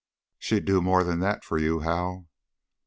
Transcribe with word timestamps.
"She'd 0.39 0.65
do 0.65 0.81
more 0.81 1.03
than 1.03 1.19
that 1.19 1.43
for 1.43 1.59
you, 1.59 1.81
Hal." 1.81 2.27